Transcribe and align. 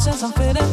since 0.00 0.22
I'm 0.22 0.30
feeling 0.32 0.67